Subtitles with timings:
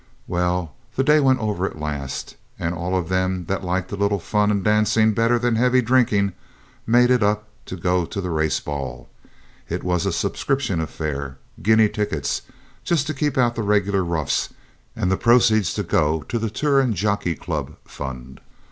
[0.25, 4.17] Well, the day went over at last, and all of them that liked a little
[4.17, 6.33] fun and dancing better than heavy drinking
[6.87, 9.09] made it up to go to the race ball.
[9.69, 12.41] It was a subscription affair guinea tickets,
[12.83, 14.49] just to keep out the regular roughs,
[14.95, 18.41] and the proceeds to go to the Turon Jockey Club Fund.